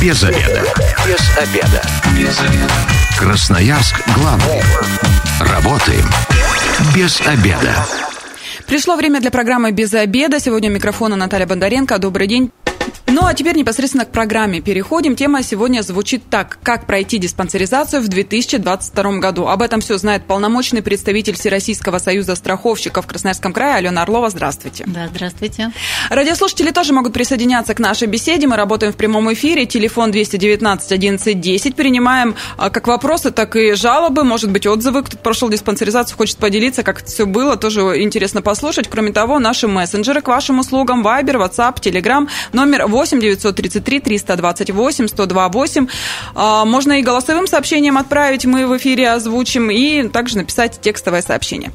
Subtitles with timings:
[0.00, 0.64] Без обеда.
[1.06, 1.82] Без обеда.
[2.16, 2.72] Без обеда.
[3.18, 4.62] Красноярск главный.
[5.40, 6.06] Работаем
[6.94, 7.86] без обеда.
[8.66, 10.40] Пришло время для программы «Без обеда».
[10.40, 11.98] Сегодня у микрофона Наталья Бондаренко.
[11.98, 12.50] Добрый день.
[13.12, 15.16] Ну а теперь непосредственно к программе переходим.
[15.16, 16.58] Тема сегодня звучит так.
[16.62, 19.48] Как пройти диспансеризацию в 2022 году?
[19.48, 24.30] Об этом все знает полномочный представитель Всероссийского союза страховщиков в Красноярском крае Алена Орлова.
[24.30, 24.84] Здравствуйте.
[24.86, 25.72] Да, здравствуйте.
[26.08, 28.46] Радиослушатели тоже могут присоединяться к нашей беседе.
[28.46, 29.66] Мы работаем в прямом эфире.
[29.66, 31.74] Телефон 219 11 10.
[31.74, 34.22] Принимаем как вопросы, так и жалобы.
[34.22, 35.02] Может быть, отзывы.
[35.02, 37.56] Кто прошел диспансеризацию, хочет поделиться, как это все было.
[37.56, 38.88] Тоже интересно послушать.
[38.88, 41.02] Кроме того, наши мессенджеры к вашим услугам.
[41.02, 42.28] Вайбер, WhatsApp, Telegram.
[42.52, 45.86] Номер 8 8 933 328 128.
[46.66, 51.72] Можно и голосовым сообщением отправить, мы в эфире озвучим, и также написать текстовое сообщение.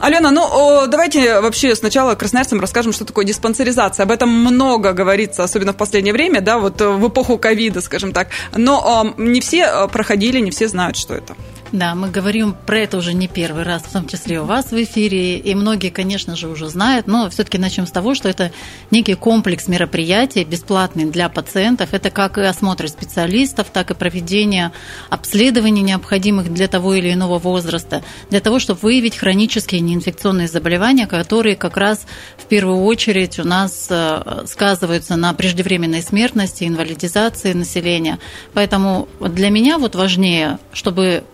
[0.00, 4.04] Алена, ну давайте вообще сначала красноярцам расскажем, что такое диспансеризация.
[4.04, 8.28] Об этом много говорится, особенно в последнее время, да, вот в эпоху ковида, скажем так.
[8.56, 11.36] Но не все проходили, не все знают, что это.
[11.72, 14.82] Да, мы говорим про это уже не первый раз, в том числе у вас в
[14.82, 18.52] эфире, и многие, конечно же, уже знают, но все-таки начнем с того, что это
[18.90, 21.94] некий комплекс мероприятий, бесплатный для пациентов.
[21.94, 24.70] Это как и осмотр специалистов, так и проведение
[25.08, 31.56] обследований, необходимых для того или иного возраста, для того, чтобы выявить хронические неинфекционные заболевания, которые
[31.56, 32.04] как раз
[32.36, 38.18] в первую очередь у нас э, сказываются на преждевременной смертности, инвалидизации населения.
[38.52, 41.24] Поэтому для меня вот важнее, чтобы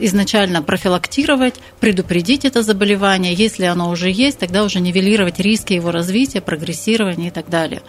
[0.00, 3.34] изначально профилактировать, предупредить это заболевание.
[3.34, 7.82] Если оно уже есть, тогда уже нивелировать риски его развития, прогрессирования и так далее.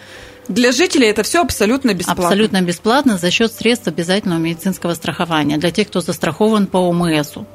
[0.48, 2.24] Для жителей это все абсолютно бесплатно.
[2.24, 7.36] Абсолютно бесплатно за счет средств обязательного медицинского страхования для тех, кто застрахован по ОМС.
[7.36, 7.46] Угу.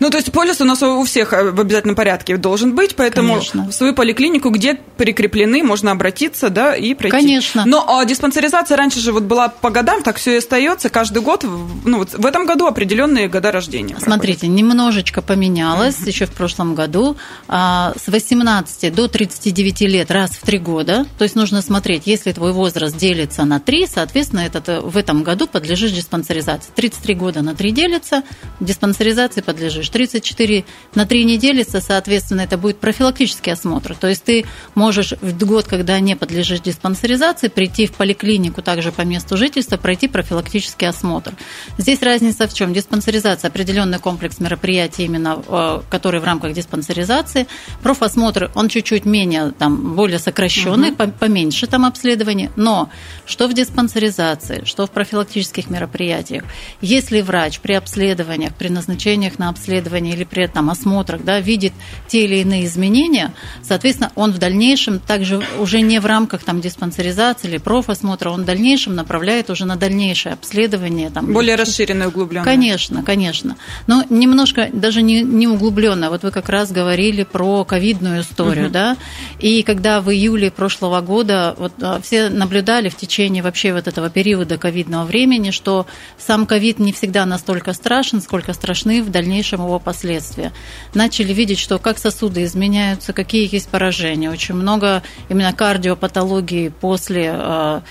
[0.00, 3.34] Ну, то есть полис у нас у всех э, в обязательном порядке должен быть, поэтому
[3.34, 3.68] Конечно.
[3.68, 7.16] в свою поликлинику, где прикреплены, можно обратиться, да, и пройти.
[7.16, 7.64] Конечно.
[7.66, 10.88] Но а диспансеризация раньше же вот была по годам, так все и остается.
[10.88, 11.44] Каждый год,
[11.84, 13.96] ну, вот в этом году определенные года рождения.
[14.00, 14.56] Смотрите, проходят.
[14.56, 16.06] немножечко поменялось угу.
[16.06, 17.16] еще в прошлом году.
[17.48, 21.06] А, с 18 до 39 лет раз в три года.
[21.18, 25.22] То есть нужно смотреть, если твой возраст делится на 3, соответственно, этот, э, в этом
[25.22, 26.70] году подлежишь диспансеризации.
[26.74, 28.22] 33 года на 3 делится,
[28.60, 29.88] диспансеризации подлежишь.
[29.88, 30.64] 34
[30.94, 33.94] на 3 не делится, соответственно, это будет профилактический осмотр.
[33.94, 39.02] То есть ты можешь в год, когда не подлежишь диспансеризации, прийти в поликлинику также по
[39.02, 41.34] месту жительства, пройти профилактический осмотр.
[41.78, 42.72] Здесь разница в чем?
[42.72, 47.46] Диспансеризация– определенный комплекс мероприятий, именно э, который в рамках диспансеризации.
[47.82, 51.12] Профосмотр, он чуть-чуть менее, там, более сокращенный, угу.
[51.18, 52.90] поменьше там обследование обследований, но
[53.24, 56.44] что в диспансеризации, что в профилактических мероприятиях,
[56.82, 61.72] если врач при обследованиях, при назначениях на обследование или при там, осмотрах да, видит
[62.06, 63.32] те или иные изменения,
[63.62, 68.44] соответственно, он в дальнейшем также уже не в рамках там, диспансеризации или профосмотра, он в
[68.44, 71.08] дальнейшем направляет уже на дальнейшее обследование.
[71.08, 72.44] Там, Более расширенное, углубленное.
[72.44, 73.56] Конечно, конечно.
[73.86, 76.10] Но немножко даже не, не углубленное.
[76.10, 78.74] Вот вы как раз говорили про ковидную историю, угу.
[78.74, 78.96] да,
[79.38, 84.10] и когда в июле прошлого года вот а, все наблюдали в течение вообще вот этого
[84.10, 85.86] периода ковидного времени, что
[86.18, 90.52] сам ковид не всегда настолько страшен, сколько страшны в дальнейшем его последствия.
[90.94, 94.30] Начали видеть, что как сосуды изменяются, какие есть поражения.
[94.30, 97.82] Очень много именно кардиопатологии после а,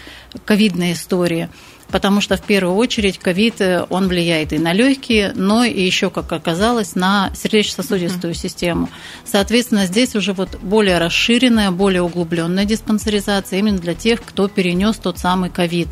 [0.45, 1.49] ковидной истории
[1.93, 6.09] потому что в первую очередь ковид, э, он влияет и на легкие, но и еще,
[6.09, 8.89] как оказалось, на сердечно-сосудистую систему.
[9.25, 15.19] Соответственно, здесь уже вот более расширенная, более углубленная диспансеризация именно для тех, кто перенес тот
[15.19, 15.89] самый ковид.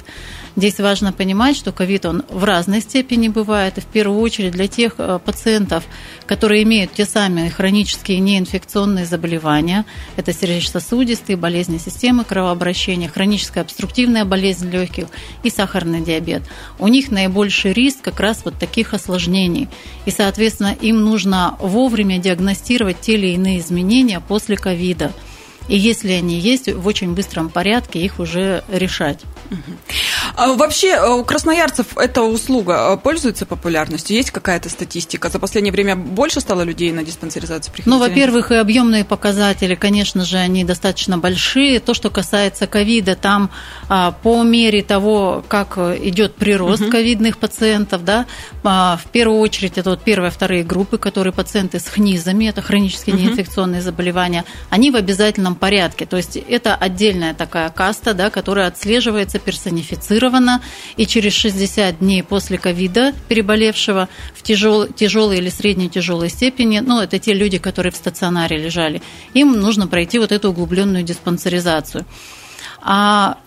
[0.56, 4.68] Здесь важно понимать, что ковид он в разной степени бывает, и в первую очередь для
[4.68, 5.86] тех э, пациентов,
[6.26, 9.86] которые имеют те самые хронические неинфекционные заболевания,
[10.18, 15.06] это сердечно-сосудистые болезни системы кровообращения, хроническая обструктивная болезнь легких
[15.44, 16.44] и сахарный диабет.
[16.80, 19.70] У них наибольший риск как раз вот таких осложнений.
[20.06, 25.14] И, соответственно, им нужно вовремя диагностировать те или иные изменения после ковида.
[25.68, 29.20] И если они есть, в очень быстром порядке их уже решать.
[30.36, 34.16] А вообще, э, у красноярцев эта услуга э, пользуется популярностью?
[34.16, 35.30] Есть какая-то статистика?
[35.30, 37.92] За последнее время больше стало людей на диспансеризацию приходить?
[37.92, 41.80] Ну, во-первых, и объемные показатели, конечно же, они достаточно большие.
[41.80, 43.52] То, что касается ковида, там
[43.90, 46.92] а, по мере того, как идет прирост угу.
[46.92, 48.26] ковидных пациентов, да,
[48.64, 53.16] а, в первую очередь это вот первые, вторые группы, которые пациенты с хнизами, это хронические
[53.16, 53.24] угу.
[53.24, 56.06] неинфекционные заболевания, они в обязательном порядке.
[56.06, 59.40] То есть это отдельная такая каста, да, которая отслеживается
[60.22, 60.62] персонифицировано,
[60.98, 67.02] и через 60 дней после ковида переболевшего в тяжел, тяжелой или средней тяжелой степени, ну,
[67.02, 69.02] это те люди, которые в стационаре лежали,
[69.34, 72.06] им нужно пройти вот эту углубленную диспансеризацию.
[72.82, 73.38] А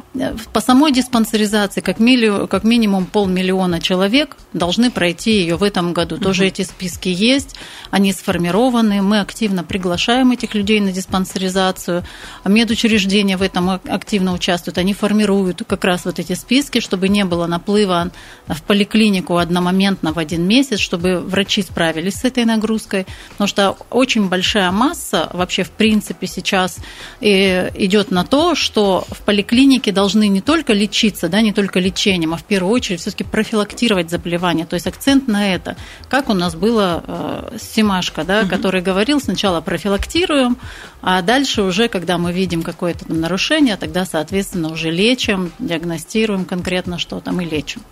[0.52, 6.19] по самой диспансеризации как, мили, как минимум полмиллиона человек должны пройти ее в этом году.
[6.19, 7.56] Тоже эти списки есть,
[7.90, 12.05] они сформированы, мы активно приглашаем этих людей на диспансеризацию.
[12.44, 17.46] Медучреждения в этом активно участвуют, они формируют как раз вот эти списки, чтобы не было
[17.46, 18.12] наплыва
[18.46, 24.28] в поликлинику одномоментно в один месяц, чтобы врачи справились с этой нагрузкой, потому что очень
[24.28, 26.78] большая масса вообще в принципе сейчас
[27.20, 31.80] э, идет на то, что в поликлинике должны должны не только лечиться, да, не только
[31.80, 34.66] лечением, а в первую очередь все-таки профилактировать заболевания.
[34.66, 35.78] То есть акцент на это.
[36.10, 38.50] Как у нас было э, Симашко, да, угу.
[38.50, 40.58] который говорил, сначала профилактируем,
[41.06, 46.98] а дальше уже, когда мы видим какое-то там нарушение, тогда, соответственно, уже лечим, диагностируем конкретно
[46.98, 47.82] что там и лечим.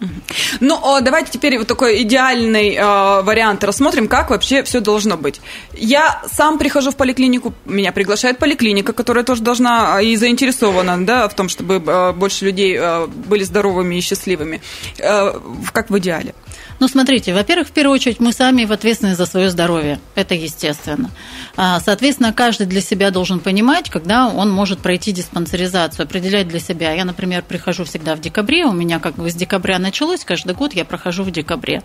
[0.61, 5.43] Ну, давайте теперь вот такой идеальный э, вариант рассмотрим, как вообще все должно быть.
[5.75, 11.35] Я сам прихожу в поликлинику, меня приглашает поликлиника, которая тоже должна и заинтересована да, в
[11.35, 14.63] том, чтобы э, больше людей э, были здоровыми и счастливыми,
[14.99, 15.33] э,
[15.75, 16.35] как в идеале?
[16.83, 20.01] Ну, смотрите, во-первых, в первую очередь мы сами в ответственность за свое здоровье.
[20.17, 21.13] Это естественно.
[21.57, 26.93] А, соответственно, каждый для себя должен понимать, когда он может пройти диспансеризацию, определять для себя.
[26.93, 30.73] Я, например, прихожу всегда в декабре, у меня как бы с декабря началось, каждый год
[30.73, 31.85] я прохожу в декабре.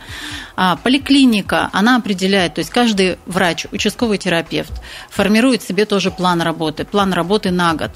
[0.55, 4.73] А поликлиника, она определяет, то есть каждый врач, участковый терапевт
[5.11, 7.91] формирует себе тоже план работы, план работы на год.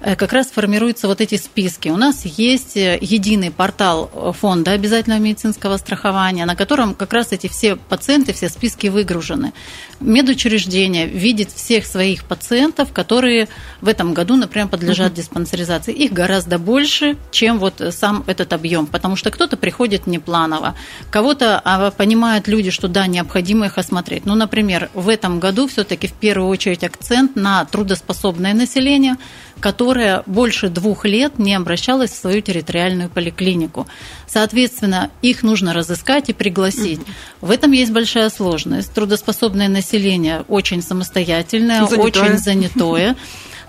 [0.00, 1.90] Э, как раз формируются вот эти списки.
[1.90, 7.48] У нас есть э, единый портал фонда обязательного медицинского страхования, на котором как раз эти
[7.48, 9.52] все пациенты, все списки выгружены.
[10.00, 13.48] Медучреждение видит всех своих пациентов, которые
[13.80, 15.16] в этом году, например, подлежат угу.
[15.16, 15.92] диспансеризации.
[15.92, 20.74] Их гораздо больше, чем вот сам этот объем, потому что кто-то приходит непланово,
[21.10, 24.24] кого-то а, понимают люди, что да, необходимо их осмотреть.
[24.24, 29.16] Ну, например, в этом году все-таки в первую очередь акцент на трудоспособное население,
[29.60, 33.86] которое больше двух лет не обращалось в свою территориальную поликлинику.
[34.26, 37.00] Соответственно, их нужно разыскать и пригласить.
[37.40, 38.92] В этом есть большая сложность.
[38.92, 41.98] Трудоспособное население очень самостоятельное, занятое.
[41.98, 43.16] очень занятое.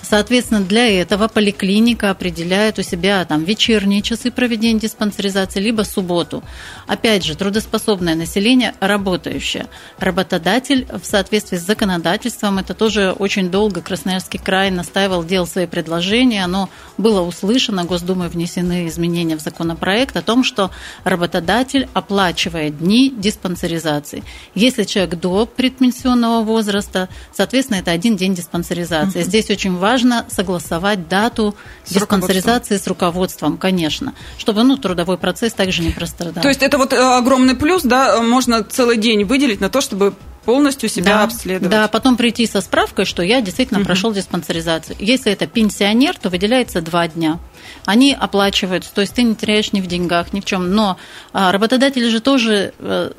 [0.10, 6.44] Соответственно, для этого поликлиника определяет у себя там вечерние часы проведения диспансеризации, либо субботу.
[6.88, 9.68] Опять же, трудоспособное население работающее.
[10.00, 16.46] Работодатель в соответствии с законодательством, это тоже очень долго Красноярский край настаивал, делал свои предложения,
[16.46, 20.72] оно было услышано, Госдумой внесены изменения в законопроект о том, что
[21.04, 24.24] работодатель оплачивает дни диспансеризации.
[24.56, 29.24] Если человек до предпенсионного возраста, соответственно, это один день диспансеризации.
[29.24, 35.54] Здесь очень важно важно согласовать дату с диспансеризации с руководством, конечно, чтобы ну, трудовой процесс
[35.54, 36.44] также не прострадал.
[36.44, 40.14] То есть это вот э, огромный плюс, да, можно целый день выделить на то, чтобы
[40.46, 41.72] полностью себя да, обследовать.
[41.72, 43.88] Да, потом прийти со справкой, что я действительно угу.
[43.88, 44.96] прошел диспансеризацию.
[45.00, 47.40] Если это пенсионер, то выделяется два дня.
[47.86, 50.72] Они оплачиваются, то есть ты не теряешь ни в деньгах, ни в чем.
[50.74, 50.98] Но
[51.34, 53.12] а, работодатели же тоже э,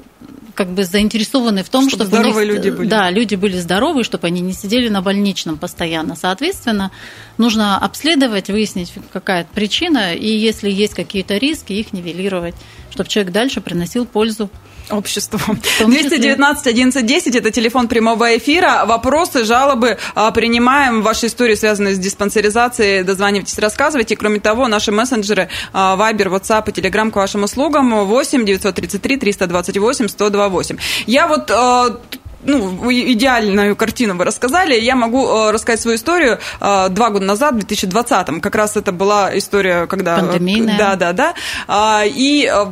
[0.58, 2.88] как бы заинтересованы в том, чтобы, чтобы здоровые них, люди были.
[2.88, 6.16] Да, люди были здоровы, чтобы они не сидели на больничном постоянно.
[6.16, 6.90] Соответственно,
[7.37, 12.56] нужно обследовать, выяснить, какая причина, и если есть какие-то риски, их нивелировать,
[12.90, 14.50] чтобы человек дальше приносил пользу
[14.90, 15.38] обществу.
[15.87, 18.85] 219 11 10 это телефон прямого эфира.
[18.87, 21.02] Вопросы, жалобы а, принимаем.
[21.02, 24.17] Ваши истории, связанные с диспансеризацией, дозванивайтесь, рассказывайте.
[24.17, 30.08] Кроме того, наши мессенджеры а, Viber, WhatsApp и Telegram к вашим услугам 8 933 328
[30.08, 30.77] 128.
[31.06, 31.98] Я вот а,
[32.44, 34.78] ну, идеальную картину вы рассказали.
[34.78, 36.38] Я могу э, рассказать свою историю.
[36.60, 40.18] Э, два года назад, в 2020-м, как раз это была история, когда...
[40.18, 40.78] Пандемийная.
[40.78, 41.34] Да, да, да.
[41.66, 42.66] А, и э,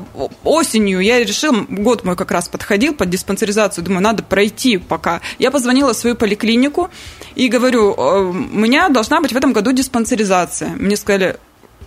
[0.44, 5.20] осенью я решил, год мой как раз подходил под диспансеризацию, думаю, надо пройти пока.
[5.38, 6.90] Я позвонила в свою поликлинику
[7.34, 10.70] и говорю, у меня должна быть в этом году диспансеризация.
[10.70, 11.36] Мне сказали,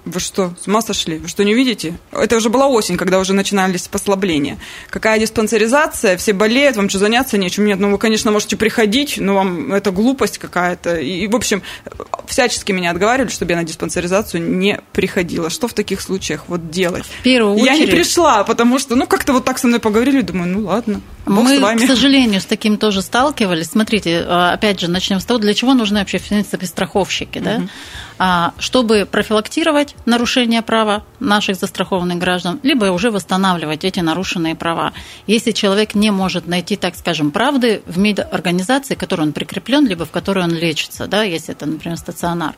[0.05, 1.17] вы что, с ума сошли?
[1.17, 1.97] Вы что, не видите?
[2.11, 4.57] Это уже была осень, когда уже начинались послабления.
[4.89, 6.17] Какая диспансеризация?
[6.17, 7.65] Все болеют, вам что, заняться нечем?
[7.65, 10.97] Нет, ну вы, конечно, можете приходить, но вам это глупость какая-то.
[10.97, 11.61] И, в общем,
[12.27, 15.49] всячески меня отговаривали, чтобы я на диспансеризацию не приходила.
[15.49, 17.05] Что в таких случаях вот делать?
[17.05, 17.79] В первую очередь...
[17.79, 21.01] Я не пришла, потому что, ну, как-то вот так со мной поговорили, думаю, ну, ладно,
[21.25, 21.77] Бог Мы, с вами.
[21.77, 23.67] к сожалению, с таким тоже сталкивались.
[23.67, 27.61] Смотрите, а, опять же, начнем с того, для чего нужны вообще, в принципе, страховщики, да?
[28.21, 34.91] А, чтобы профилактировать нарушение права наших застрахованных граждан, либо уже восстанавливать эти нарушенные права.
[35.25, 40.03] Если человек не может найти, так скажем, правды в медорганизации, к которой он прикреплен, либо
[40.03, 42.55] в которой он лечится, да, если это, например, стационар.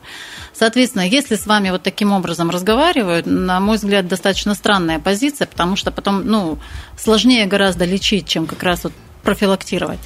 [0.52, 5.76] Соответственно, если с вами вот таким образом разговаривают, на мой взгляд, достаточно странная позиция, потому
[5.76, 6.58] что потом, ну,
[6.98, 8.92] сложнее гораздо лечить, чем как раз вот
[9.22, 10.00] профилактировать.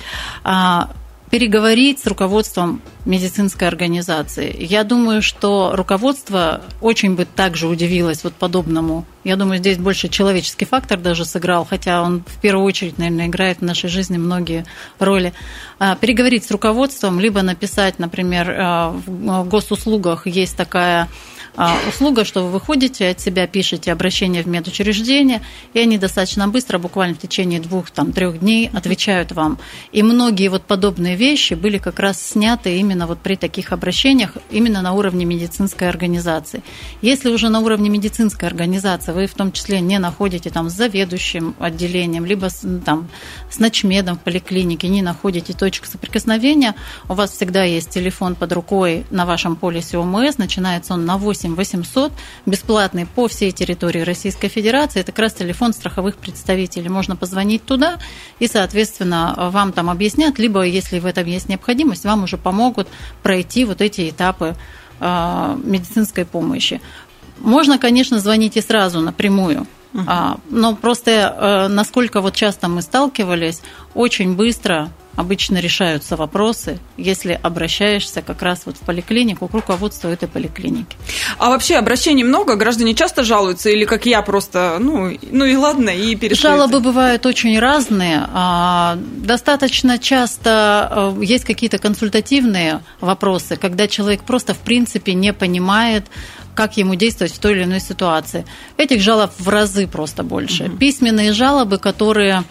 [1.37, 4.57] А, переговорить с руководством медицинской организации.
[4.59, 9.05] Я думаю, что руководство очень бы также удивилось вот подобному.
[9.23, 13.59] Я думаю, здесь больше человеческий фактор даже сыграл, хотя он в первую очередь, наверное, играет
[13.59, 14.65] в нашей жизни многие
[14.99, 15.35] роли.
[15.79, 21.09] А, переговорить с руководством, либо написать, например, а, в госуслугах есть такая а,
[21.89, 27.15] услуга, что вы выходите от себя, пишете обращение в медучреждение, и они достаточно быстро, буквально
[27.15, 29.59] в течение двух-трех дней отвечают вам.
[29.93, 34.83] И многие вот подобные вещи были как раз сняты именно вот при таких обращениях, именно
[34.83, 36.63] на уровне медицинской организации.
[37.01, 41.55] Если уже на уровне медицинской организации вы в том числе не находите там с заведующим
[41.59, 43.09] отделением, либо с, там,
[43.51, 46.75] с ночмедом в поликлинике, не находите точек соприкосновения,
[47.09, 51.46] у вас всегда есть телефон под рукой на вашем полисе ОМС, начинается он на 8
[51.55, 52.13] 800,
[52.47, 55.01] бесплатный по всей территории Российской Федерации.
[55.01, 56.89] Это как раз телефон страховых представителей.
[56.89, 57.99] Можно позвонить туда,
[58.39, 62.89] и, соответственно, вам там объяснят, либо, если в этом есть необходимость, вам уже помогут
[63.23, 64.57] пройти вот эти этапы
[64.99, 66.81] а, медицинской помощи.
[67.39, 73.63] Можно, конечно, звонить и сразу напрямую, uh но просто э, насколько вот часто мы сталкивались,
[73.95, 80.29] очень быстро обычно решаются вопросы, если обращаешься как раз вот в поликлинику к руководству этой
[80.29, 80.97] поликлиники.
[81.39, 82.57] А вообще обращений много?
[82.57, 86.43] Граждане часто жалуются или как я просто, ну, ну и ладно, и перешли?
[86.43, 88.27] Жалобы бывают очень разные.
[88.33, 96.05] А, достаточно часто э, есть какие-то консультативные вопросы, когда человек просто в принципе не понимает,
[96.55, 98.45] как ему действовать в той или иной ситуации.
[98.77, 100.65] Этих жалоб в разы просто больше.
[100.65, 100.77] Угу.
[100.79, 102.45] Письменные жалобы, которые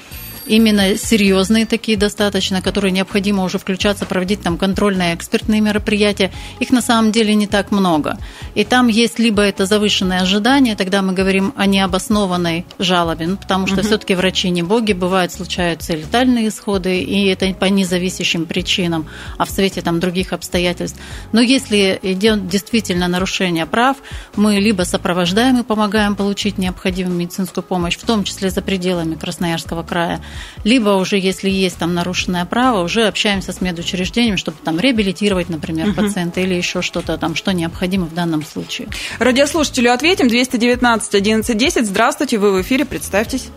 [0.46, 6.82] именно серьезные такие достаточно, которые необходимо уже включаться, проводить там контрольные экспертные мероприятия, их на
[6.82, 8.18] самом деле не так много.
[8.54, 13.68] И там есть либо это завышенное ожидание, тогда мы говорим о необоснованной жалобе, ну, потому
[13.68, 13.88] что угу.
[13.88, 19.46] все-таки врачи не боги, бывают, случаются и летальные исходы, и это по независящим причинам, а
[19.46, 21.00] в свете там других обстоятельств.
[21.32, 23.98] Но если идет действительно нарушение прав,
[24.36, 29.84] мы либо сопровождаем и помогаем получить необходимую медицинскую помощь, в том числе за пределами Красноярского
[29.84, 30.22] края,
[30.63, 35.89] либо уже, если есть там нарушенное право, уже общаемся с медучреждением, чтобы там реабилитировать, например,
[35.89, 36.01] угу.
[36.01, 38.88] пациента или еще что-то там, что необходимо в данном случае.
[39.20, 40.27] Радиослушателю ответим.
[40.27, 41.86] 219 1110.
[41.88, 43.50] Здравствуйте, вы в эфире, представьтесь.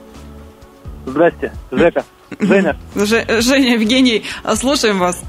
[1.07, 2.05] Здрасте, Жека.
[2.39, 2.77] Женя.
[2.95, 5.23] Ж, Женя, Евгений, слушаем вас.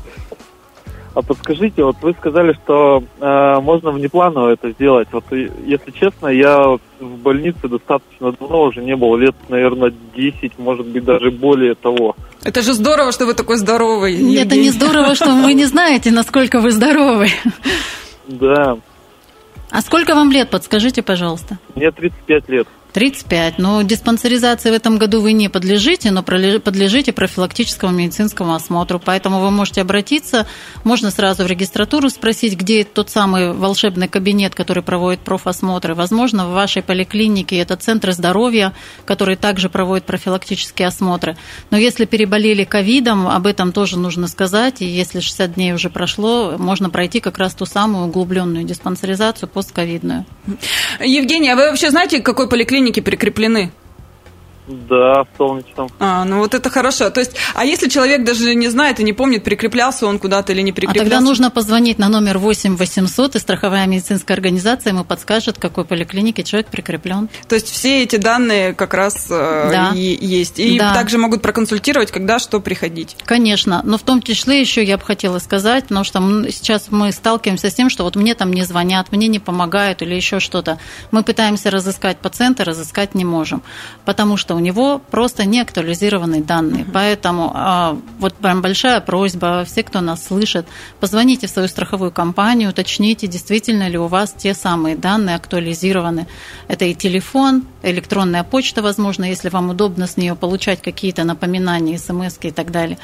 [1.19, 5.09] А подскажите, вот вы сказали, что э, можно внепланово это сделать.
[5.11, 10.85] Вот если честно, я в больнице достаточно давно уже не был, лет, наверное, 10, может
[10.85, 12.15] быть, даже более того.
[12.45, 14.15] Это же здорово, что вы такой здоровый.
[14.17, 17.33] Нет, это не здорово, что вы не знаете, насколько вы здоровый.
[18.27, 18.77] Да.
[19.69, 21.57] А сколько вам лет, подскажите, пожалуйста?
[21.75, 22.67] Мне 35 лет.
[22.93, 23.59] 35.
[23.59, 28.99] Но диспансеризации в этом году вы не подлежите, но подлежите профилактическому медицинскому осмотру.
[28.99, 30.47] Поэтому вы можете обратиться,
[30.83, 35.93] можно сразу в регистратуру спросить, где тот самый волшебный кабинет, который проводит профосмотры.
[35.93, 38.73] Возможно, в вашей поликлинике это центры здоровья,
[39.05, 41.37] которые также проводят профилактические осмотры.
[41.69, 44.81] Но если переболели ковидом, об этом тоже нужно сказать.
[44.81, 50.25] И если 60 дней уже прошло, можно пройти как раз ту самую углубленную диспансеризацию постковидную.
[50.99, 53.71] Евгения, а вы вообще знаете, какой поликлинике клиники прикреплены?
[54.69, 55.89] Да, в солнечном.
[55.99, 57.09] А, ну вот это хорошо.
[57.09, 60.61] То есть, а если человек даже не знает и не помнит, прикреплялся он куда-то или
[60.61, 61.01] не прикреплялся?
[61.01, 65.61] А тогда нужно позвонить на номер 8 800, и страховая медицинская организация ему подскажет, к
[65.61, 67.29] какой поликлинике человек прикреплен.
[67.47, 69.91] То есть, все эти данные как раз э, да.
[69.95, 70.59] и есть.
[70.59, 70.93] И да.
[70.93, 73.17] также могут проконсультировать, когда что приходить.
[73.25, 73.81] Конечно.
[73.83, 76.19] Но в том числе еще я бы хотела сказать, потому что
[76.51, 80.13] сейчас мы сталкиваемся с тем, что вот мне там не звонят, мне не помогают или
[80.13, 80.77] еще что-то.
[81.09, 83.63] Мы пытаемся разыскать пациента, разыскать не можем,
[84.05, 86.83] потому что у него просто не актуализированные данные.
[86.83, 86.91] Угу.
[86.93, 90.67] Поэтому а, вот прям большая просьба, все, кто нас слышит,
[90.99, 96.27] позвоните в свою страховую компанию, уточните, действительно ли у вас те самые данные актуализированы.
[96.67, 102.37] Это и телефон, электронная почта, возможно, если вам удобно с нее получать какие-то напоминания, смс
[102.41, 102.97] и так далее.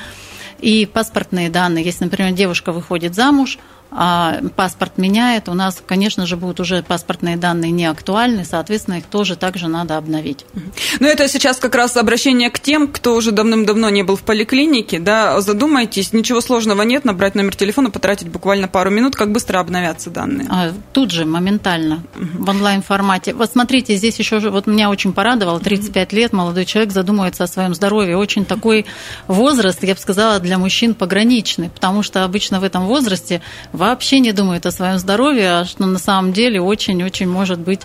[0.59, 1.85] И паспортные данные.
[1.85, 3.57] Если, например, девушка выходит замуж,
[3.91, 9.05] а паспорт меняет, у нас, конечно же, будут уже паспортные данные не актуальны, соответственно, их
[9.05, 10.45] тоже также надо обновить.
[10.99, 14.99] Ну, это сейчас как раз обращение к тем, кто уже давным-давно не был в поликлинике,
[14.99, 20.09] да, задумайтесь, ничего сложного нет, набрать номер телефона, потратить буквально пару минут, как быстро обновятся
[20.09, 20.47] данные?
[20.49, 23.33] А, тут же, моментально, в онлайн-формате.
[23.33, 27.73] Вот смотрите, здесь еще, вот меня очень порадовало, 35 лет, молодой человек задумывается о своем
[27.73, 28.85] здоровье, очень такой
[29.27, 33.41] возраст, я бы сказала, для мужчин пограничный, потому что обычно в этом возрасте
[33.75, 37.81] вообще не думают о своем здоровье, а что на самом деле очень-очень может быть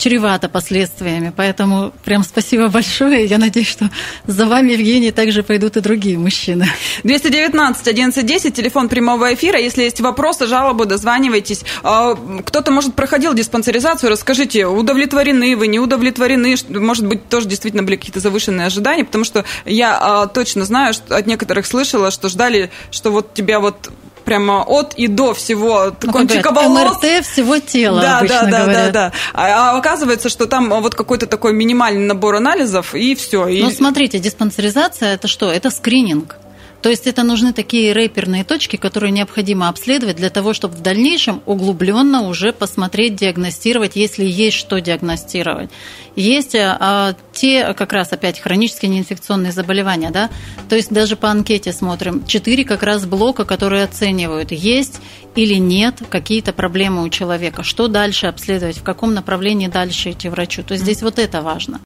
[0.00, 1.32] чревато последствиями.
[1.36, 3.26] Поэтому прям спасибо большое.
[3.26, 3.90] Я надеюсь, что
[4.26, 6.66] за вами, Евгений, также пойдут и другие мужчины.
[7.04, 9.58] 219 1110, телефон прямого эфира.
[9.58, 11.64] Если есть вопросы, жалобы, дозванивайтесь.
[11.82, 17.96] А, кто-то, может, проходил диспансеризацию, расскажите, удовлетворены вы, не удовлетворены, может быть, тоже действительно были
[17.96, 22.70] какие-то завышенные ожидания, потому что я а, точно знаю, что от некоторых слышала, что ждали,
[22.90, 23.90] что вот тебя вот
[24.20, 27.02] прямо от и до всего ну, кончика волос.
[27.02, 31.26] МРТ всего тела, да, да, да, да, да, А, а оказывается, что там вот какой-то
[31.26, 33.46] такой минимальный набор анализов, и все.
[33.48, 33.62] И...
[33.62, 35.50] Ну, смотрите, диспансеризация– это что?
[35.50, 36.36] Это скрининг.
[36.82, 41.42] То есть это нужны такие рэперные точки, которые необходимо обследовать для того, чтобы в дальнейшем
[41.46, 45.70] углубленно уже посмотреть, диагностировать, если есть что диагностировать.
[46.16, 50.30] Есть а, те, как раз опять, хронические неинфекционные заболевания, да,
[50.68, 55.00] то есть даже по анкете смотрим, четыре как раз блока, которые оценивают, есть
[55.36, 60.62] или нет какие-то проблемы у человека, что дальше обследовать, в каком направлении дальше идти врачу.
[60.62, 61.80] То есть здесь вот это важно.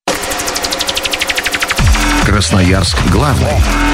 [2.25, 3.94] Красноярск главный.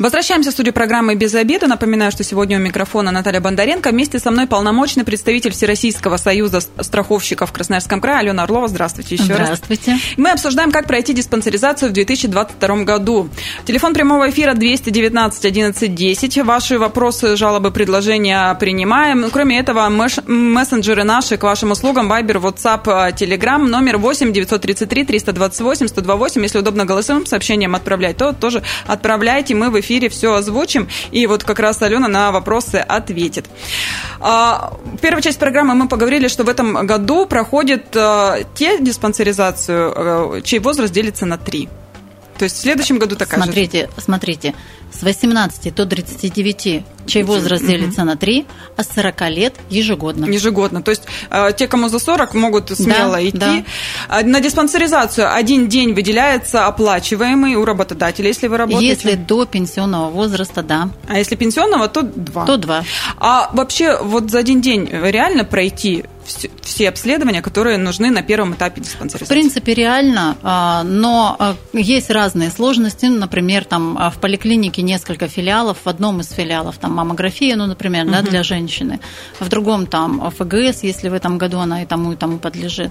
[0.00, 1.66] Возвращаемся в студию программы «Без обеда».
[1.66, 3.90] Напоминаю, что сегодня у микрофона Наталья Бондаренко.
[3.90, 8.66] Вместе со мной полномочный представитель Всероссийского союза страховщиков в Красноярском крае Алена Орлова.
[8.68, 9.90] Здравствуйте еще Здравствуйте.
[9.90, 10.00] раз.
[10.16, 13.28] Мы обсуждаем, как пройти диспансеризацию в 2022 году.
[13.66, 16.38] Телефон прямого эфира 219 11 10.
[16.44, 19.28] Ваши вопросы, жалобы, предложения принимаем.
[19.30, 23.58] Кроме этого, мессенджеры наши к вашим услугам Viber, WhatsApp, Telegram.
[23.58, 26.42] Номер 8 933 328 128.
[26.42, 29.54] Если удобно голосовым сообщением отправлять, то тоже отправляйте.
[29.54, 33.46] Мы в эфире эфире все озвучим, и вот как раз Алена на вопросы ответит.
[34.20, 40.40] А, первая часть программы мы поговорили, что в этом году проходит а, те диспансеризацию, а,
[40.42, 41.68] чей возраст делится на три.
[42.38, 44.02] То есть в следующем году такая смотрите, же.
[44.02, 44.54] Смотрите,
[44.92, 50.26] с 18 до 39 чей возраст делится на 3, а с 40 лет ежегодно.
[50.26, 50.82] Ежегодно.
[50.82, 53.64] То есть э, те, кому за 40, могут смело да, идти.
[54.08, 54.22] Да.
[54.22, 58.86] На диспансеризацию один день выделяется оплачиваемый у работодателя, если вы работаете?
[58.86, 60.90] Если до пенсионного возраста, да.
[61.08, 62.46] А если пенсионного, то 2.
[62.46, 62.84] То 2.
[63.18, 66.04] А вообще вот за один день реально пройти
[66.62, 69.24] все обследования, которые нужны на первом этапе диспансеризации?
[69.24, 73.06] В принципе, реально, а, но а, есть разные сложности.
[73.06, 78.12] Например, там в поликлинике несколько филиалов, в одном из филиалов там маммография, ну, например, угу.
[78.12, 79.00] да, для женщины,
[79.38, 82.90] в другом там ФГС, если в этом году она и тому, и тому подлежит.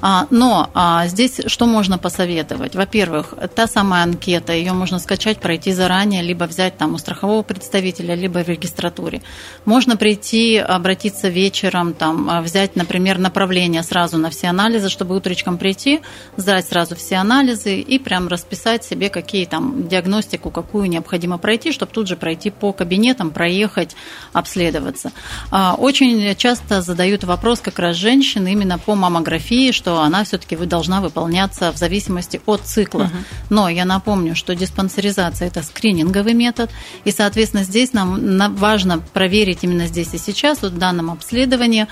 [0.00, 2.74] А, но а, здесь что можно посоветовать?
[2.74, 8.14] Во-первых, та самая анкета, ее можно скачать, пройти заранее, либо взять там у страхового представителя,
[8.14, 9.22] либо в регистратуре.
[9.64, 15.58] Можно прийти, обратиться вечером, там, а, взять, например, направление сразу на все анализы, чтобы утречком
[15.58, 16.00] прийти,
[16.36, 21.90] сдать сразу все анализы и прям расписать себе, какие там диагностику, какую необходимо пройти, чтобы
[21.90, 23.96] тут же пройти по кабинетам, проехать,
[24.32, 25.12] обследоваться.
[25.50, 31.00] А, очень часто задают вопрос как раз женщины именно по маммографии, что она все-таки должна
[31.00, 33.04] выполняться в зависимости от цикла.
[33.04, 33.16] Угу.
[33.50, 36.70] Но я напомню, что диспансеризация– это скрининговый метод,
[37.04, 41.86] и, соответственно, здесь нам важно проверить именно здесь и сейчас, вот в данном обследовании.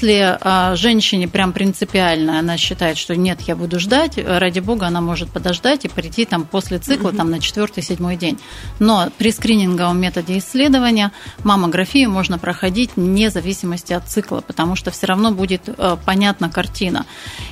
[0.00, 5.00] Если а, женщине прям принципиально она считает, что нет, я буду ждать, ради бога, она
[5.00, 8.38] может подождать и прийти там после цикла, там на четвертый-седьмой день.
[8.78, 11.10] Но при скрининговом методе исследования
[11.42, 17.04] маммографию можно проходить вне зависимости от цикла, потому что все равно будет э, понятна картина.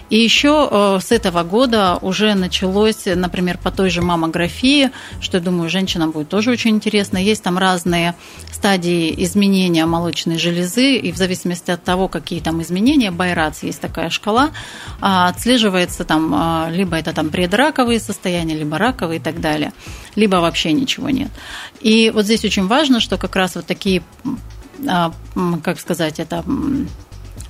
[0.08, 5.42] И еще э, с этого года уже началось, например, по той же маммографии, что, я
[5.42, 7.18] думаю, женщинам будет тоже очень интересно.
[7.18, 8.14] Есть там разные
[8.52, 14.10] стадии изменения молочной железы, и в зависимости от того, какие там изменения, Байрац есть такая
[14.10, 14.50] шкала,
[15.00, 19.72] а, отслеживается там, а, либо это там предраковые состояния, либо раковые и так далее,
[20.16, 21.30] либо вообще ничего нет.
[21.80, 24.02] И вот здесь очень важно, что как раз вот такие
[24.88, 25.12] а,
[25.62, 26.44] как сказать, это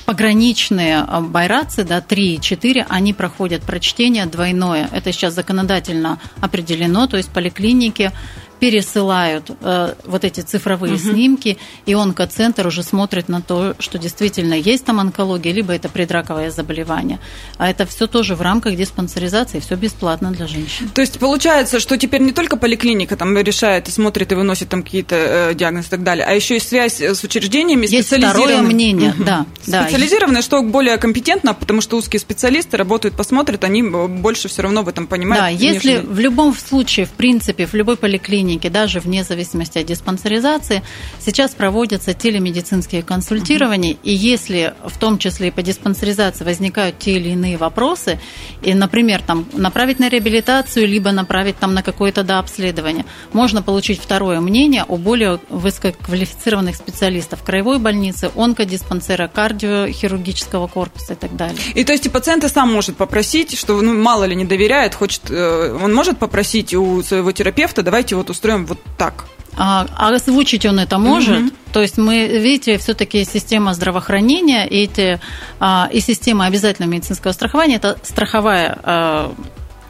[0.04, 4.90] пограничные байрацы, да, 3 и 4, они проходят прочтение двойное.
[4.92, 8.12] Это сейчас законодательно определено, то есть поликлиники
[8.59, 11.03] пересылают э, вот эти цифровые угу.
[11.03, 16.51] снимки, и онкоцентр уже смотрит на то, что действительно есть там онкология, либо это предраковое
[16.51, 17.19] заболевание.
[17.59, 20.88] А это все тоже в рамках диспансеризации, все бесплатно для женщин.
[20.95, 24.83] То есть получается, что теперь не только поликлиника там решает и смотрит и выносит там
[24.83, 29.11] какие-то э, диагнозы и так далее, а еще и связь с учреждениями есть второе мнение,
[29.11, 29.25] угу.
[29.25, 30.47] да, специализированное, да.
[30.47, 35.07] что более компетентно, потому что узкие специалисты работают, посмотрят, они больше все равно в этом
[35.07, 35.45] понимают.
[35.45, 39.87] Да, если в любом случае, в принципе, в любой поликлинике поликлинике, даже вне зависимости от
[39.87, 40.82] диспансеризации,
[41.18, 47.30] сейчас проводятся телемедицинские консультирования, и если в том числе и по диспансеризации возникают те или
[47.30, 48.18] иные вопросы,
[48.62, 54.00] и, например, там, направить на реабилитацию, либо направить там, на какое-то да, обследование, можно получить
[54.00, 61.59] второе мнение у более высококвалифицированных специалистов краевой больницы, онкодиспансера, кардиохирургического корпуса и так далее.
[61.74, 65.22] И то есть и пациент сам может попросить, что ну, мало ли не доверяет, хочет,
[65.30, 69.25] э, он может попросить у своего терапевта, давайте вот устроим вот так.
[69.59, 71.40] А, а озвучить он это может.
[71.40, 71.51] Угу.
[71.72, 75.18] То есть мы, видите, все-таки система здравоохранения и, эти,
[75.59, 79.35] а, и система обязательного медицинского страхования это страховая а,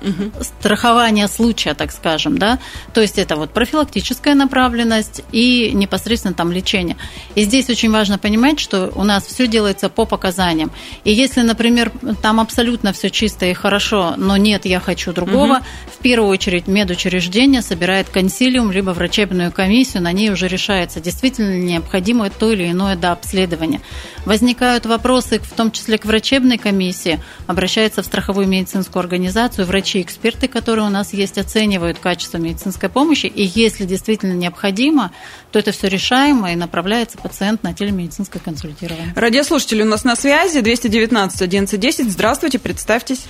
[0.02, 0.32] угу.
[0.42, 2.58] страхования случая, так скажем, да,
[2.94, 6.96] то есть это вот профилактическая направленность и непосредственно там лечение.
[7.34, 10.70] И здесь очень важно понимать, что у нас все делается по показаниям.
[11.04, 15.64] И если, например, там абсолютно все чисто и хорошо, но нет, я хочу другого, угу.
[15.98, 22.28] в первую очередь медучреждение собирает консилиум либо врачебную комиссию, на ней уже решается, действительно необходимо
[22.30, 23.80] то или иное до обследования.
[24.24, 30.48] Возникают вопросы, в том числе к врачебной комиссии, обращается в страховую медицинскую организацию, врачи врачи-эксперты,
[30.48, 35.12] которые у нас есть, оценивают качество медицинской помощи, и если действительно необходимо,
[35.52, 39.12] то это все решаемо, и направляется пациент на телемедицинское консультирование.
[39.14, 42.10] Радиослушатели у нас на связи, 219 1110.
[42.10, 43.26] Здравствуйте, представьтесь.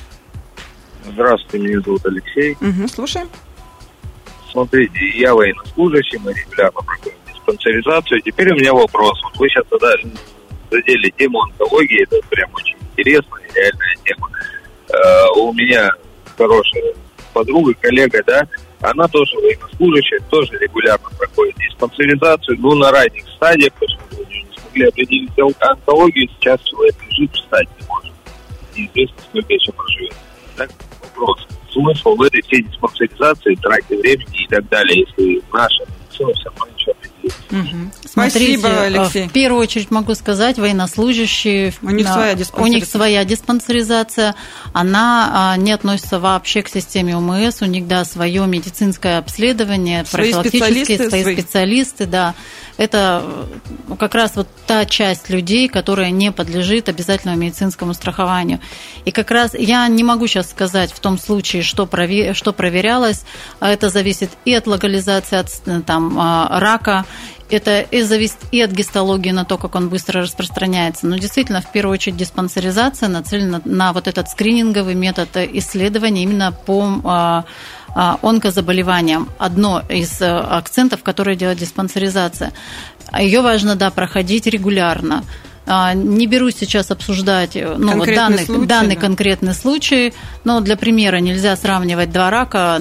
[1.05, 2.57] Здравствуйте, меня зовут Алексей.
[2.59, 3.29] Угу, слушаем.
[4.51, 8.23] Смотрите, я военнослужащий, мы регулярно проходим диспансеризацию.
[8.23, 9.21] Теперь у меня вопрос.
[9.25, 9.67] Вот вы сейчас
[10.71, 14.31] задели тему онкологии, это прям очень интересная и реальная тема.
[14.89, 15.91] Uh, у меня
[16.37, 16.95] хорошая
[17.33, 18.47] подруга, коллега, да,
[18.81, 24.89] она тоже военнослужащая, тоже регулярно проходит диспансеризацию, ну, на ранних стадиях, потому что не смогли
[24.89, 28.13] определить онкологию, сейчас человек лежит, встать не может.
[28.77, 30.15] Неизвестно, сколько еще проживет.
[30.57, 30.71] Так,
[31.03, 31.47] вопрос.
[31.71, 36.67] Смысл в этой всей диспансеризации, трате времени и так далее, если наша медицина все равно
[36.75, 36.95] ничего
[37.51, 37.91] Угу.
[38.09, 39.29] Смотрите, Спасибо, Алексей.
[39.29, 42.63] В первую очередь могу сказать, военнослужащие, у них, своя, диспансеризация.
[42.63, 44.35] у них своя диспансеризация,
[44.73, 50.33] она а, не относится вообще к системе УМС, у них, да, свое медицинское обследование, свои
[50.33, 52.35] профилактические свои, свои специалисты, да.
[52.77, 53.25] Это
[53.89, 58.61] ну, как раз вот та часть людей, которая не подлежит обязательному медицинскому страхованию.
[59.07, 63.25] И как раз я не могу сейчас сказать в том случае, что, провер, что проверялось,
[63.61, 67.07] а это зависит и от локализации от, там, а, рака,
[67.51, 71.07] это и зависит и от гистологии, на то, как он быстро распространяется.
[71.07, 77.01] Но действительно, в первую очередь, диспансеризация нацелена на вот этот скрининговый метод исследования именно по
[77.05, 77.45] а,
[77.89, 79.29] а, онкозаболеваниям.
[79.39, 82.53] Одно из э, акцентов, которые делает диспансеризация.
[83.19, 85.25] Ее важно, да, проходить регулярно.
[85.67, 89.01] А, не берусь сейчас обсуждать э, ну, вот данный, случай, данный да.
[89.01, 92.81] конкретный случай, но для примера нельзя сравнивать два рака,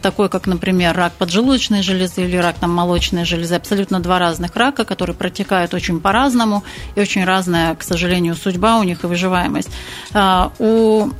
[0.00, 3.54] такой как, например, рак поджелудочной железы или рак там, молочной железы.
[3.54, 6.64] Абсолютно два разных рака, которые протекают очень по-разному
[6.94, 9.70] и очень разная, к сожалению, судьба у них и выживаемость.
[10.14, 11.10] А, у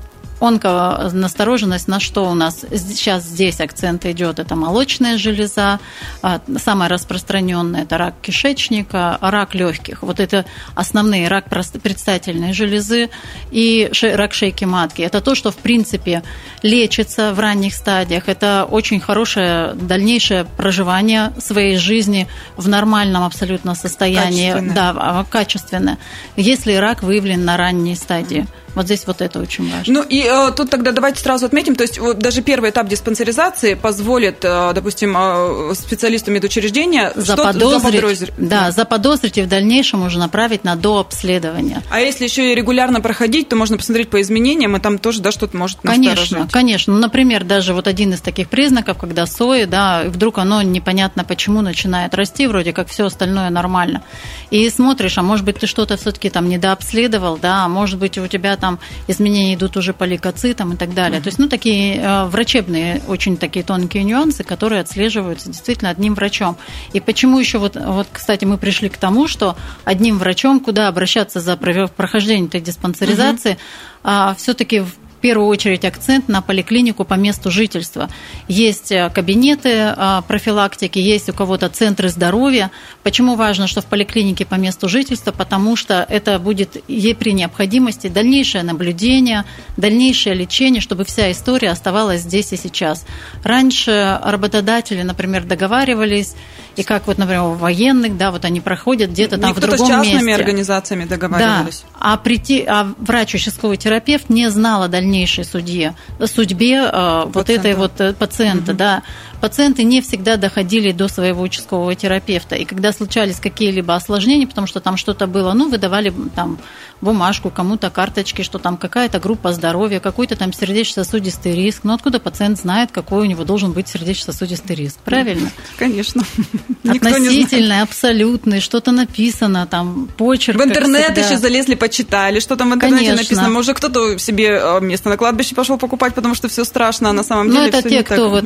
[0.42, 5.78] онконастороженность на что у нас сейчас здесь акцент идет, это молочная железа,
[6.20, 10.02] а, самая распространенная это рак кишечника, рак легких.
[10.02, 13.10] Вот это основные рак предстательной железы
[13.50, 15.02] и рак шейки матки.
[15.02, 16.22] Это то, что в принципе
[16.62, 18.28] лечится в ранних стадиях.
[18.28, 22.26] Это очень хорошее дальнейшее проживание своей жизни
[22.56, 24.50] в нормальном абсолютно состоянии.
[24.50, 24.74] Качественное.
[24.74, 25.98] Да, а, качественное.
[26.36, 28.46] Если рак выявлен на ранней стадии.
[28.74, 29.92] Вот здесь вот это очень важно.
[29.92, 33.74] Ну и э, тут тогда давайте сразу отметим, то есть вот даже первый этап диспансеризации
[33.74, 40.64] позволит, э, допустим, э, специалисту медучреждения заподозрить, заподозрить, да, заподозрить и в дальнейшем уже направить
[40.64, 41.82] на дообследование.
[41.90, 45.32] А если еще и регулярно проходить, то можно посмотреть по изменениям, и там тоже да,
[45.32, 46.94] что-то может Конечно, конечно.
[46.94, 51.60] Ну, например, даже вот один из таких признаков, когда сои, да, вдруг оно непонятно почему
[51.60, 54.02] начинает расти, вроде как все остальное нормально.
[54.50, 58.26] И смотришь, а может быть ты что-то все-таки там недообследовал, да, а может быть у
[58.26, 61.18] тебя там изменения идут уже по лейкоцитам и так далее.
[61.18, 61.24] Mm-hmm.
[61.24, 66.56] То есть, ну, такие э, врачебные, очень такие тонкие нюансы, которые отслеживаются действительно одним врачом.
[66.92, 71.40] И почему еще вот, вот, кстати, мы пришли к тому, что одним врачом, куда обращаться
[71.40, 74.00] за прохождение этой диспансеризации, mm-hmm.
[74.04, 78.10] а, все-таки в первую очередь акцент на поликлинику по месту жительства.
[78.48, 82.70] Есть э, кабинеты э, профилактики, есть у кого-то центры здоровья.
[83.02, 85.30] Почему важно, что в поликлинике по месту жительства?
[85.30, 89.44] Потому что это будет ей при необходимости дальнейшее наблюдение,
[89.76, 93.06] дальнейшее лечение, чтобы вся история оставалась здесь и сейчас.
[93.44, 96.34] Раньше работодатели, например, договаривались
[96.76, 99.94] И как вот, например, у военных, да, вот они проходят где-то там в другом месте.
[99.94, 101.84] с частными организациями договаривались.
[101.92, 107.74] Да, а, прийти, а врач-участковый терапевт не знал о дальнейшей судье, судьбе э, вот этой
[107.74, 108.78] вот э, пациента, угу.
[108.78, 109.02] да
[109.42, 112.54] пациенты не всегда доходили до своего участкового терапевта.
[112.54, 116.58] И когда случались какие-либо осложнения, потому что там что-то было, ну, выдавали там
[117.02, 121.80] бумажку, кому-то карточки, что там какая-то группа здоровья, какой-то там сердечно-сосудистый риск.
[121.82, 124.98] Но откуда пациент знает, какой у него должен быть сердечно-сосудистый риск?
[125.04, 125.50] Правильно?
[125.76, 126.22] Конечно.
[126.88, 130.58] Относительный, абсолютный, что-то написано, там, почерк.
[130.58, 133.22] В интернет еще залезли, почитали, что там в интернете Конечно.
[133.22, 133.48] написано.
[133.50, 137.24] Может, кто-то себе э, место на кладбище пошел покупать, потому что все страшно, а на
[137.24, 138.44] самом ну, деле Ну, это те, кто вот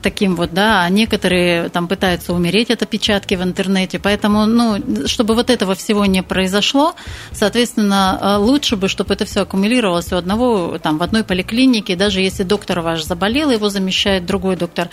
[0.00, 3.98] таким вот, да, а некоторые там пытаются умереть от опечатки в интернете.
[3.98, 6.94] Поэтому, ну, чтобы вот этого всего не произошло,
[7.32, 11.96] соответственно, Соответственно, э, лучше бы, чтобы это все аккумулировалось у одного, там, в одной поликлинике,
[11.96, 14.88] даже если доктор ваш заболел, его замещает другой доктор,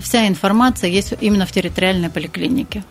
[0.00, 2.84] вся информация есть именно в территориальной поликлинике.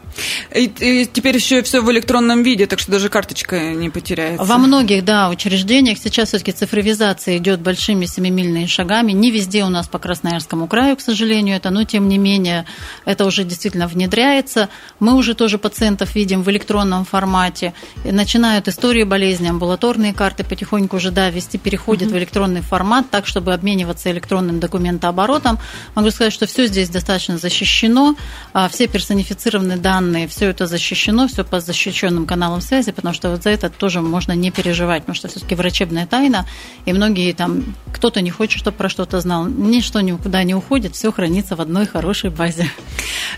[0.54, 4.44] И, и теперь еще все в электронном виде, так что даже карточка не потеряется.
[4.44, 9.14] Во многих, да, учреждениях сейчас все-таки цифровизация идет большими семимильными шагами.
[9.14, 12.66] Не везде у нас по Красноярскому краю, к сожалению, это, но тем не менее
[13.06, 14.70] это уже действительно внедряется.
[15.00, 17.74] Мы уже тоже пациентов видим в электронном формате.
[18.04, 22.16] Начинают истории болезни, амбулаторные карты потихоньку уже, да, вести переходят угу.
[22.16, 25.60] в электронный формат, так, чтобы обмениваться электронным документооборотом.
[25.96, 28.16] Могу сказать, что все здесь достаточно защищено,
[28.54, 33.44] а все персонифицированные данные, все это защищено, все по защищенным каналам связи, потому что вот
[33.44, 36.46] за это тоже можно не переживать, потому что все-таки врачебная тайна,
[36.86, 41.12] и многие там, кто-то не хочет, чтобы про что-то знал, ничто никуда не уходит, все
[41.12, 42.70] хранится в одной хорошей базе.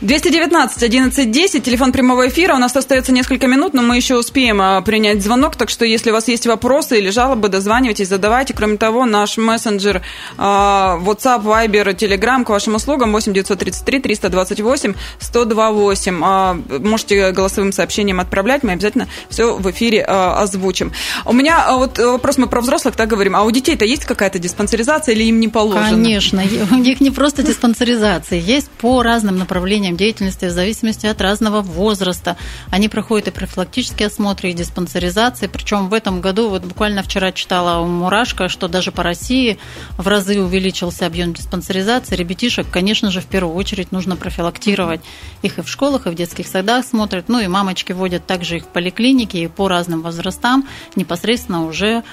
[0.02, 4.62] 219 11 10, телефон прямого эфира, у нас остается несколько минут, но мы еще успеем
[4.62, 8.54] а, принять звонок, так что если у вас есть вопросы или жалобы, дозванивайтесь, задавайте.
[8.54, 10.02] Кроме того, наш мессенджер
[10.38, 18.64] а, WhatsApp, Viber, Telegram к вашим услугам 8 933 328 1028 можете голосовым сообщением отправлять,
[18.64, 20.92] мы обязательно все в эфире э, озвучим.
[21.26, 24.40] У меня э, вот вопрос, мы про взрослых так говорим, а у детей-то есть какая-то
[24.40, 25.90] диспансеризация или им не положено?
[25.90, 31.62] Конечно, у них не просто диспансеризация, есть по разным направлениям деятельности в зависимости от разного
[31.62, 32.38] возраста.
[32.72, 37.86] Они проходят и профилактические осмотры, и диспансеризации, причем в этом году, вот буквально вчера читала
[37.86, 39.60] Мурашка, что даже по России
[39.98, 42.16] в разы увеличился объем диспансеризации.
[42.16, 45.02] Ребятишек, конечно же, в первую очередь нужно профилактировать
[45.42, 48.64] их и в школах, и в детских садах смотрят, ну и мамочки водят также их
[48.64, 52.04] в поликлинике и по разным возрастам непосредственно уже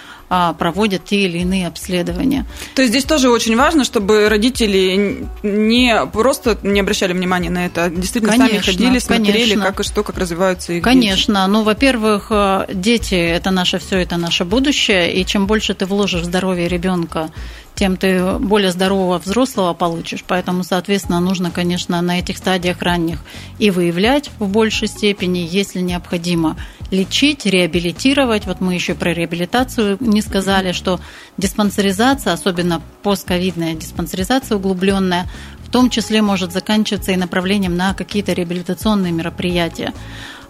[0.59, 2.47] проводят те или иные обследования.
[2.75, 7.85] То есть здесь тоже очень важно, чтобы родители не просто не обращали внимания на это,
[7.85, 9.65] а действительно конечно, сами ходили, смотрели, конечно.
[9.65, 11.35] как и что, как развиваются их Конечно.
[11.35, 11.51] Дети.
[11.51, 16.23] Ну, во-первых, э, дети– это наше все, это наше будущее, и чем больше ты вложишь
[16.23, 17.31] в здоровье ребенка,
[17.75, 20.25] тем ты более здорового взрослого получишь.
[20.27, 23.21] Поэтому, соответственно, нужно, конечно, на этих стадиях ранних
[23.59, 26.57] и выявлять в большей степени, если необходимо,
[26.91, 28.47] лечить, реабилитировать.
[28.47, 31.01] Вот мы еще про реабилитацию не сказали, что
[31.37, 35.27] диспансеризация, особенно постковидная диспансеризация углубленная,
[35.65, 39.95] в том числе может заканчиваться и направлением на какие-то реабилитационные мероприятия.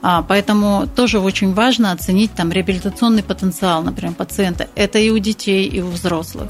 [0.02, 4.68] А, поэтому тоже очень важно оценить там реабилитационный потенциал, например, пациента.
[4.74, 6.48] Это и у детей, и у взрослых.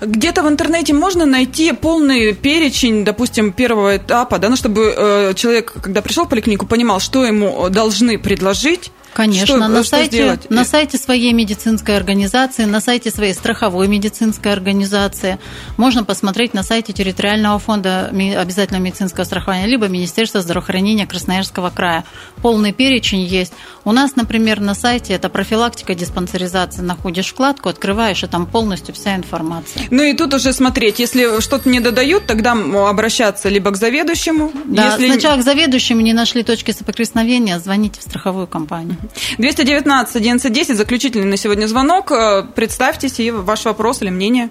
[0.00, 5.74] Где-то в интернете можно найти полный перечень, допустим, первого этапа, да, ну, чтобы э, человек,
[5.82, 10.64] когда пришел в поликлинику, понимал, что ему должны предложить, Конечно, что, на, что сайте, на
[10.64, 15.38] сайте своей медицинской организации, на сайте своей страховой медицинской организации.
[15.76, 22.04] Можно посмотреть на сайте территориального фонда обязательного медицинского страхования, либо Министерства здравоохранения Красноярского края.
[22.42, 23.52] Полный перечень есть.
[23.84, 26.82] У нас, например, на сайте это профилактика диспансеризации.
[26.82, 29.82] Находишь вкладку, открываешь, и там полностью вся информация.
[29.90, 34.52] Ну и тут уже смотреть, если что-то не додают, тогда обращаться либо к заведующему.
[34.66, 35.10] Да, если...
[35.10, 38.97] сначала к заведующему не нашли точки соприкосновения, звоните в страховую компанию.
[39.38, 42.10] 219 1110, заключительный на сегодня звонок.
[42.10, 44.50] Э, представьтесь и ваш вопрос или мнение.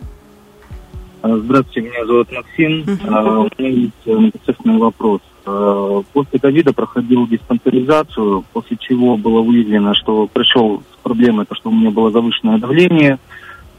[1.22, 2.84] А, здравствуйте, меня зовут Максим.
[2.84, 3.50] Uh-huh.
[3.58, 5.22] У меня есть э, непосредственный вопрос.
[6.14, 11.74] После ковида проходил диспансеризацию, после чего было выявлено, что пришел с проблемой, то, что у
[11.74, 13.18] меня было завышенное давление,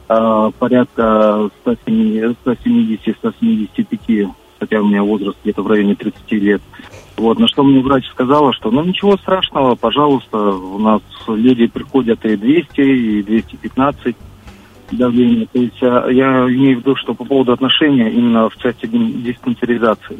[0.07, 6.63] порядка 170-175, хотя у меня возраст где-то в районе 30 лет.
[7.19, 12.23] Вот, на что мне врач сказала, что ну ничего страшного, пожалуйста, у нас люди приходят
[12.23, 14.15] и 200, и 215
[14.93, 15.45] давление.
[15.51, 20.17] То есть а, я имею в виду, что по поводу отношения именно в части диспансеризации.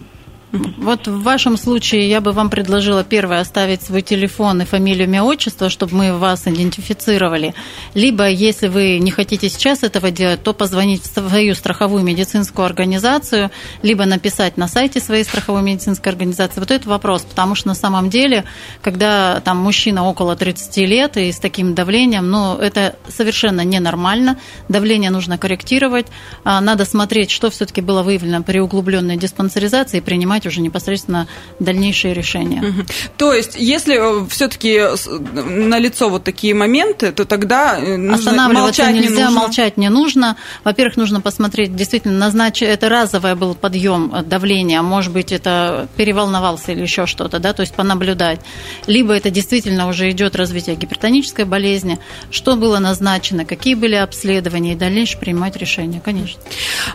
[0.52, 5.22] Вот в вашем случае я бы вам предложила первое оставить свой телефон и фамилию, имя,
[5.22, 7.54] отчество, чтобы мы вас идентифицировали.
[7.94, 13.52] Либо, если вы не хотите сейчас этого делать, то позвонить в свою страховую медицинскую организацию,
[13.84, 16.60] либо написать на сайте своей страховой медицинской организации.
[16.60, 18.44] Вот это вопрос, потому что на самом деле,
[18.82, 24.40] когда там мужчина около 30 лет и с таким давлением, ну, это совершенно ненормально.
[24.68, 26.08] Давление нужно корректировать.
[26.44, 31.28] А, надо смотреть, что все-таки было выявлено при углубленной диспансеризации и принимать принимать уже непосредственно
[31.60, 32.62] дальнейшие решения.
[32.62, 32.86] Угу.
[33.18, 38.94] То есть, если э, все-таки на лицо вот такие моменты, то тогда э, нужно молчать
[38.96, 39.40] нельзя, не нужно.
[39.40, 40.36] молчать не нужно.
[40.64, 46.82] Во-первых, нужно посмотреть, действительно, назначить, это разовое был подъем давления, может быть, это переволновался или
[46.82, 48.40] еще что-то, да, то есть понаблюдать.
[48.88, 51.98] Либо это действительно уже идет развитие гипертонической болезни,
[52.32, 56.42] что было назначено, какие были обследования, и дальше принимать решение, конечно.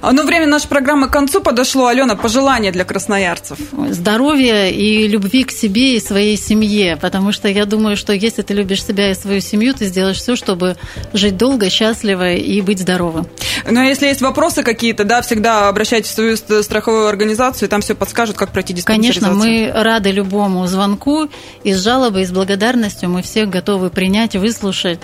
[0.01, 1.87] А, ну, время нашей программы к концу подошло.
[1.87, 3.34] Алена, пожелания для красноярцев?
[3.35, 3.59] Красноярцев?
[3.91, 8.55] Здоровья и любви к себе и своей семье, потому что я думаю, что если ты
[8.55, 10.77] любишь себя и свою семью, ты сделаешь все, чтобы
[11.13, 13.27] жить долго, счастливо и быть здоровым.
[13.69, 17.81] Ну, а если есть вопросы какие-то, да, всегда обращайтесь в свою страховую организацию, и там
[17.81, 19.39] все подскажут, как пройти диспансеризацию.
[19.39, 21.29] Конечно, мы рады любому звонку,
[21.63, 25.01] и с жалобой, и с благодарностью мы всех готовы принять, выслушать.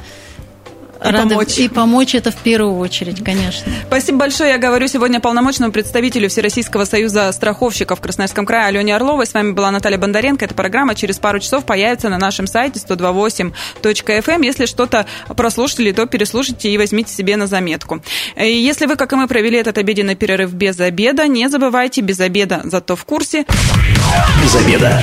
[1.03, 1.59] И Рады, помочь.
[1.59, 3.73] И помочь это в первую очередь, конечно.
[3.87, 4.51] Спасибо большое.
[4.51, 9.27] Я говорю сегодня полномочному представителю Всероссийского союза страховщиков в Красноярском крае Алене Орловой.
[9.27, 10.45] С вами была Наталья Бондаренко.
[10.45, 14.31] Эта программа через пару часов появится на нашем сайте 128.fm.
[14.31, 14.43] Эм.
[14.43, 18.03] Если что-то прослушали, то переслушайте и возьмите себе на заметку.
[18.37, 22.21] И если вы, как и мы, провели этот обеденный перерыв без обеда, не забывайте без
[22.21, 23.47] обеда, зато в курсе.
[24.43, 25.01] Без обеда.